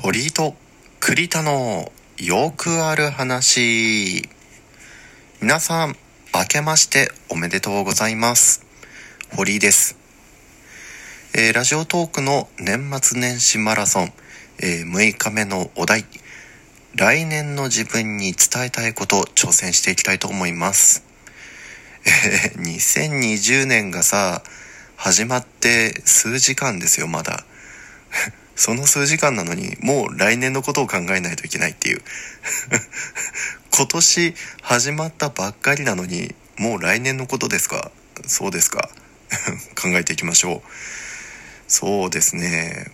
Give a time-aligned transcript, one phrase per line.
[0.00, 0.56] 堀井と
[0.98, 4.28] 栗田のよくある話。
[5.40, 5.96] 皆さん、
[6.34, 8.64] 明けましておめでとうございます。
[9.36, 9.96] 堀井です。
[11.34, 14.12] えーラジオトークの年末年始マラソン、
[14.58, 16.04] えー6日目のお題、
[16.96, 21.04] 来年の自分に伝えたいことを挑戦していきたいと思います。
[22.06, 24.42] えー2020年がさ、
[24.96, 27.44] 始まって数時間ですよ、まだ。
[28.54, 32.02] その数時間なのに、もう来年のことを考えないといけないっていう。
[33.74, 37.90] 今年始まったばっかりなのに、もう来年のことですか？
[38.26, 38.90] そうですか
[39.80, 40.68] 考えていきましょう。
[41.66, 42.90] そうですね。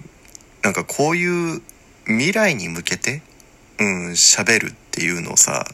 [0.63, 1.63] なんかこういう
[2.07, 3.23] 未来に向けて、
[3.79, 5.67] うん、喋るっていうのさ、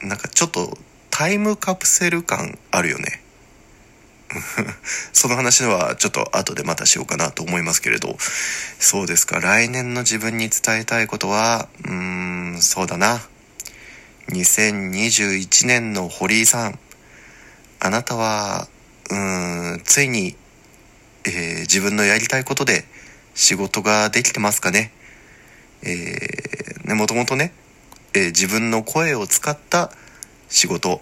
[0.00, 0.78] なんかちょっと
[1.10, 3.22] タイムカプセル感あるよね。
[5.12, 8.16] その話はちょっと後でまたしようかなと思いますけれど、
[8.78, 13.26] そうですか、来年の自分に伝えたいことは、うーん、そうだな。
[14.30, 16.78] 2021年の堀井さん、
[17.80, 18.68] あなたは、
[19.10, 20.36] うーん、ついに、
[21.24, 22.84] えー自分のやりたいことで
[23.34, 24.92] 仕事ができてますかね。
[25.82, 27.52] えーね、もともとね、
[28.14, 29.90] えー自分の声を使った
[30.48, 31.00] 仕事、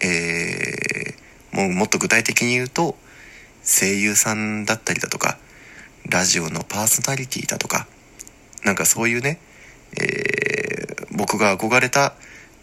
[0.00, 1.21] えー
[1.52, 2.96] もうもっと具体的に言うと、
[3.62, 5.38] 声優さんだったりだとか、
[6.08, 7.86] ラジオのパーソナリティだとか、
[8.64, 9.38] なんかそういうね、
[10.00, 10.42] えー
[11.14, 12.14] 僕が憧れた、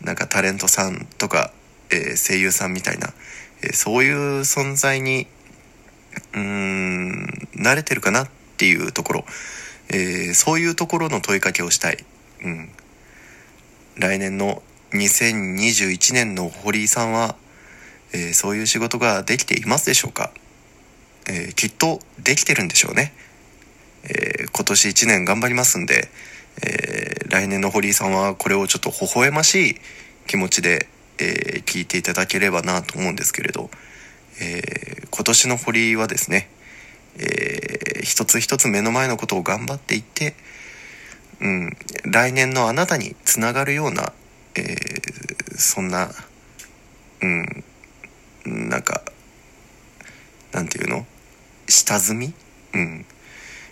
[0.01, 1.51] なんかタレントさんとか、
[1.91, 3.13] えー声優さんみたいな、
[3.61, 5.27] えーそういう存在に、
[6.33, 9.25] うーん、慣れてるかなっていうところ、
[9.89, 12.03] えーそういうところの問いかけをしたい。
[12.43, 12.69] うん。
[13.97, 17.35] 来年の2021年の堀井さんは、
[18.13, 20.31] えーそういう仕事ができていますでしょうか、
[21.27, 23.13] えーきっとできてるんでしょうね。
[24.03, 26.09] えー今年1年頑張りますんで、
[26.61, 29.75] え来年の堀井さんはこれをちょっと微笑ましい
[30.27, 33.69] 気持ちで、え聞いていただければなと思うんですけれど、
[34.41, 36.49] え今年の堀井はですね、
[37.17, 40.33] えー一つ一つ目の前のことを頑張っていって、
[41.41, 44.13] うん、来年のあなたにつながるような、
[44.55, 44.75] え
[45.57, 46.09] そんな、
[47.21, 47.63] うん、
[48.49, 49.03] なんか、
[50.51, 51.05] なんていうの？
[51.67, 52.33] 下積み？
[52.73, 53.05] うん。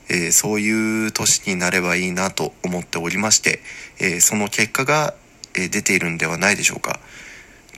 [0.10, 3.60] えーそういう年になればいいなと思っておりまして、
[4.00, 5.14] えーその結果が、
[5.56, 7.00] えー出ているんではないでしょうか。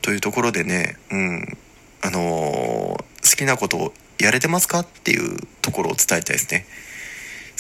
[0.02, 1.58] というところでね、うん、
[2.02, 3.04] あの好
[3.36, 6.66] きなことをやれてますかっていうところを伝えたいですね。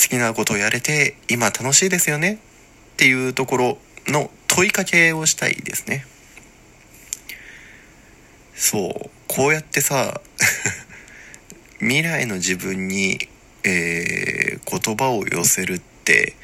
[0.01, 6.05] 好きなことをやれて今楽しいですよねっていうところの問いかけをしたいですね。
[8.61, 10.19] そう、こうやってさ、
[11.79, 13.29] 未来の自分に、
[13.63, 16.35] えー言葉を寄せるって、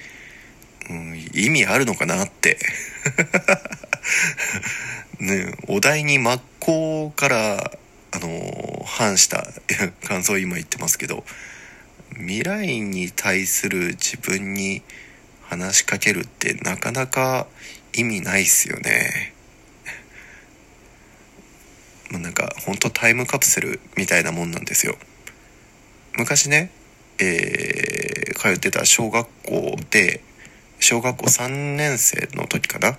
[0.90, 2.58] うん、意味あるのかなって。
[5.20, 7.72] ね、お題に真っ向から、
[8.12, 9.46] あの反した
[10.08, 11.26] 感想を今言ってますけど、
[12.14, 14.82] 未来に対する自分に
[15.42, 17.46] 話しかけるってなかなか
[17.94, 19.34] 意味ないっすよね。
[22.16, 24.96] もうなんかほんとタイムカプセルみたいなもんなんですよ。
[26.18, 26.72] 昔ね、
[27.20, 30.22] えー通ってた小学校で
[30.80, 32.98] 小学校3年生の時かな。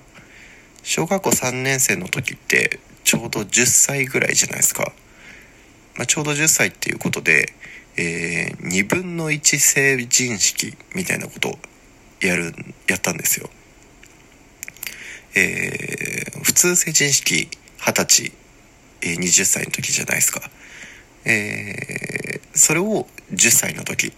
[0.83, 4.93] 小学校3年生の時ってちょうど10歳ぐらいじゃないですか、
[5.97, 7.53] まあ、ちょうど10歳っていうことで、
[7.97, 11.59] えー、2分の1成人式みたいなことを
[12.21, 12.53] やる
[12.89, 13.49] やったんですよ。
[15.35, 17.49] えー普通成人式
[17.79, 18.33] 20歳、
[19.01, 20.51] 20歳の時じゃないですか。
[21.25, 22.17] えー
[22.57, 24.13] それを10歳の時、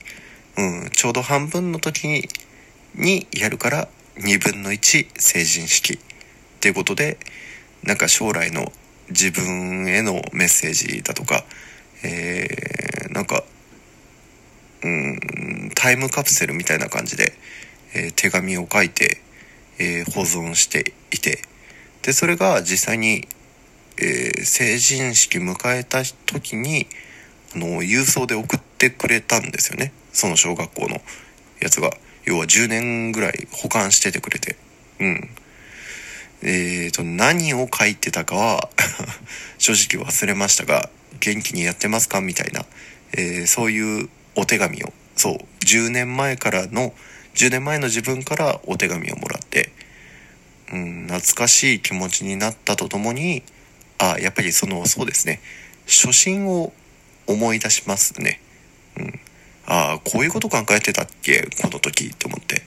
[0.57, 2.29] うん、ちょうど半分の時に
[2.95, 5.99] にやるから2分の1成人式っ
[6.61, 7.19] ていうことで
[7.83, 8.73] なんか将来の
[9.11, 11.45] 自分へのメッセージだとか、
[12.05, 13.43] えーなんか、
[14.85, 17.33] うん、タイムカプセルみたいな感じで、
[17.95, 19.21] えー手紙を書いて、
[19.79, 21.43] えー保存していて
[22.03, 23.27] でそれが実際に、
[24.01, 26.87] えー成人式迎えた時に
[27.55, 29.93] あの郵送で送ってくれたんですよね。
[30.13, 31.01] その小学校の
[31.61, 31.91] やつが。
[32.25, 34.57] 要は10年ぐらい保管しててくれて。
[35.01, 35.31] うん。
[36.43, 38.71] えーと何を書いてたかは
[39.59, 40.89] 正直忘れましたが
[41.21, 42.21] 元気にやってますか？
[42.21, 42.67] みたいな、
[43.13, 44.93] えーそういうお手紙を。
[45.17, 45.65] そう。
[45.65, 46.95] 10年前からの
[47.35, 49.73] 10年前の自分からお手紙をもらって。
[50.71, 53.43] うん、懐かしい気持ちになったとともに
[53.99, 55.41] あやっぱりそのそうですね。
[55.87, 56.73] 初心を
[57.27, 58.41] 思い出しますね。
[58.97, 59.21] うん、
[59.67, 61.49] ああこういうこと考えてたっけ？
[61.61, 62.63] この時って思って。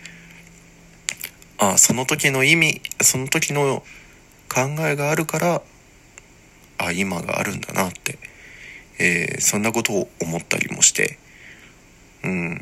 [1.58, 3.84] ああその時の意味その時の
[4.50, 5.62] 考えがあるから
[6.78, 8.18] あ今があるんだなって、
[9.00, 11.18] えー、そんなことを思ったりもして。
[12.24, 12.62] うん。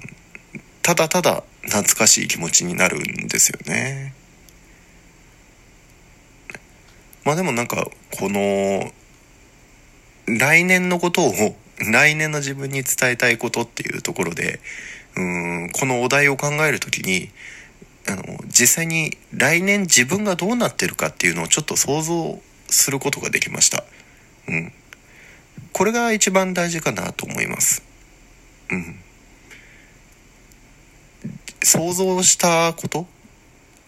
[0.81, 4.13] ただただ懐かしい気持ちになるんですよね。
[7.29, 7.87] まあでもなんか
[8.17, 8.91] この
[10.25, 14.59] 来年のことを 来年の自分に伝えたいことっていうところで
[15.15, 17.29] うんこのお題を考える時に
[18.07, 23.83] あの実際に来年自分がどうなってるかっていうのをちょっと想像することができました。
[24.47, 24.73] うん。
[25.71, 27.83] これが一番大事かなと思います。
[28.71, 28.99] うん。
[31.61, 33.07] 想像したこと？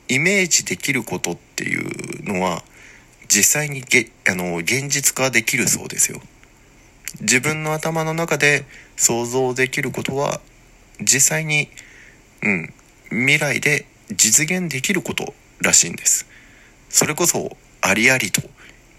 [0.10, 2.64] イメージできることっていうのは
[3.34, 6.20] 実際にげあの現実化できるそうですよ。
[7.22, 8.66] 自分の頭の中で
[8.98, 10.42] 想像できることは
[11.00, 11.70] 実際に、
[12.44, 12.74] うん、
[13.10, 16.28] 未来で実現できることらしいんです。
[16.90, 18.42] それこそありありと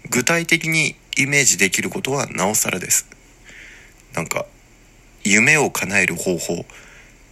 [0.09, 3.07] 具体的にイメージできることはなおさらです。
[4.15, 4.47] なんか
[5.23, 6.65] 夢を叶える方法っ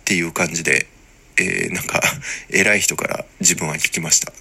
[0.06, 0.86] ていう感じで、
[1.40, 2.00] えー、なんか
[2.54, 4.32] 偉い人から自分は聞きました。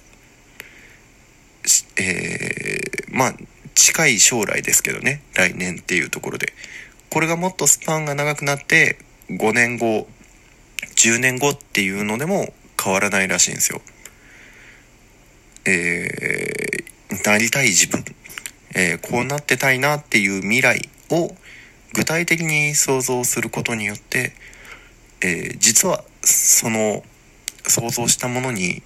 [1.97, 3.33] えー、まあ
[3.75, 6.53] 近い将来ですけどね来年っていうところで
[7.09, 8.97] これがもっとスパンが長くなって
[9.29, 10.07] 5年後
[10.95, 13.81] 10年後っていうのでも変わらないらしいんですよ。
[15.65, 18.03] えー、なりたい自分、
[18.73, 21.35] えー、こうなってたいなっていう未来を
[21.93, 24.33] 具体的に想像することによって、
[25.21, 27.03] えー、実はその
[27.67, 28.81] 想像したものに、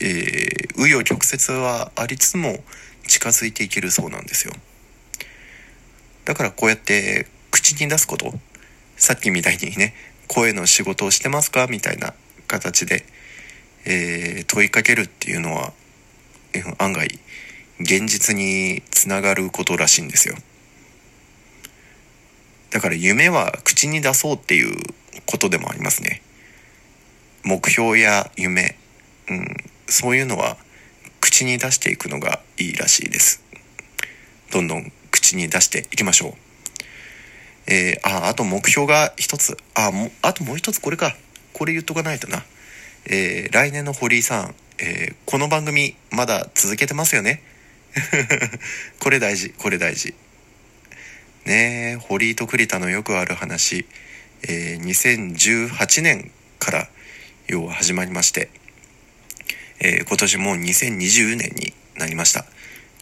[0.00, 2.58] えー、紆余曲折はありつつも
[3.06, 4.54] 近づいていけるそうなんですよ。
[6.24, 8.32] だからこうやって口に出すこと
[8.96, 9.94] さっきみたいにね
[10.26, 12.12] 声の仕事をしてますかみたいな
[12.46, 13.04] 形で、
[13.86, 15.72] えー、問いかけるっていうのは
[16.78, 17.08] 案外
[17.80, 20.34] 現実につながることらしいんですよ
[22.70, 24.76] だから夢は口に出そうっていう
[25.26, 26.22] ことでもありますね
[27.44, 28.76] 目標や夢、
[29.30, 29.56] うん、
[29.88, 30.56] そういうのは
[31.20, 33.42] 口に出していくのがいいらしいです。
[34.52, 36.32] どんどん口に出していきましょう。
[37.66, 39.56] えー、ああと目標が一つ。
[39.74, 41.16] あもあともう一つこれか。
[41.52, 42.44] これ言っとかないとな。
[43.06, 47.42] えー、来年の堀井さん、えー、この番組まだ続けてますよね。
[49.00, 50.14] これ大事これ大事。
[51.44, 53.86] ねえ堀井と栗田のよくある話、
[54.42, 56.88] えー、2018年から
[57.46, 58.50] 要は始まりまして、
[59.80, 62.44] えー、今年も2020年になりました。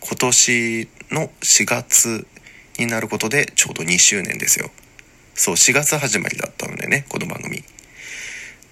[0.01, 2.27] 今年の4月
[2.79, 4.71] になることでちょうど2周年ですよ。
[5.35, 7.63] そう4月始まりだったのでねこの番組。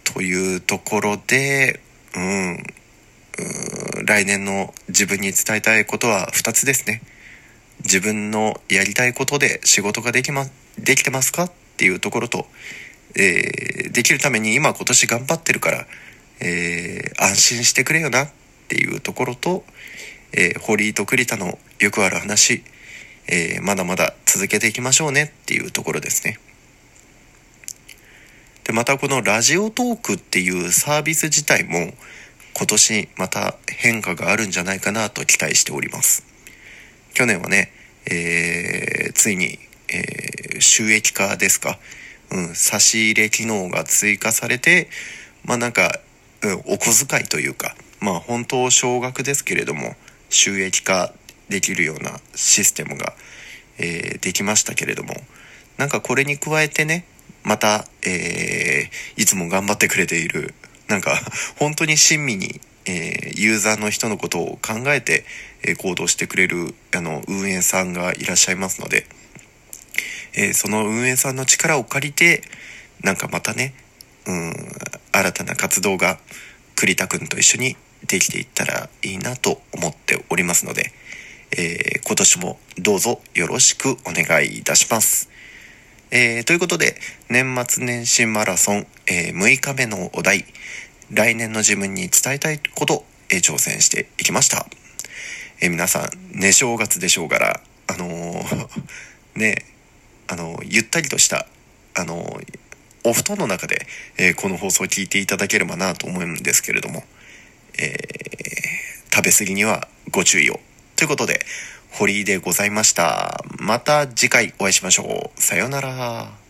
[0.04, 1.80] というところで、
[2.14, 7.02] うん、う来年の自分に伝えたいことは2つですね。
[7.82, 10.46] 自分のやりたいことで仕事ができま、
[10.78, 12.46] できてますかっていうところと、
[13.16, 15.86] えー、できるために今今年頑張ってるから、
[16.40, 18.30] えー、安心してくれよなっ
[18.68, 19.64] ていうところと、
[20.32, 22.64] えー、堀井と栗田のよくある話、
[23.26, 26.38] えー、まだまだ続けていきましょうねっていうところですね。
[28.64, 31.92] で、またこのラジオトークっていうサービス自体も
[32.56, 36.24] 今年また変化があるんじゃないかなと期待しております。
[37.12, 37.72] 去年はね、
[38.06, 39.58] えー、ついに、
[39.88, 41.78] えー、収益化ですか、
[42.30, 44.88] うん、差し入れ機能が追加されて、
[45.44, 46.00] まあなんか、
[46.52, 49.96] お小遣いというか、まあ本当少額ですけれども、
[50.28, 51.12] 収益化
[51.48, 53.14] できるようなシステムが、
[53.78, 55.14] えー、できましたけれども、
[55.76, 57.06] なんかこれに加えてね、
[57.42, 60.54] また、えー、いつも頑張ってくれている、
[60.88, 61.20] なんか、
[61.58, 65.24] 本当に親身に、えー、ユーザーの人のことを考えて、
[65.62, 69.06] え、行動してくれる、あの、運営さんがいらっしゃいますので、
[70.34, 72.42] え、その運営さんの力を借りて、
[73.02, 73.74] なんかまたね、
[74.26, 74.54] うん、
[75.12, 76.18] 新たな活動が
[76.76, 77.76] 栗田くんと一緒に
[78.06, 80.92] できていったらいいなと思っておりますので、
[81.52, 85.30] えー、今年もどうぞよろしくお願いいたします。
[86.10, 86.96] えー、ということで、
[87.28, 90.44] 年末年始マラソン、えー、6日目のお題、
[91.10, 94.66] 来年の自分に伝えたいこと、えー、挑戦していきました。
[95.60, 98.44] え皆さん、寝正月でしょうから、あの
[99.34, 99.64] ね、
[100.26, 101.46] あのゆったりとした、
[101.94, 102.40] あの
[103.04, 103.86] お布団の中で、
[104.18, 107.04] えこの放送を聞いていただければなと思うんですけれども、
[107.78, 108.34] えー
[109.14, 110.58] 食べ過ぎにはご注意を。
[110.96, 111.46] ということで、
[111.92, 113.44] 堀井でございました。
[113.60, 115.40] また次回お会いしましょう。
[115.40, 116.43] さようなら。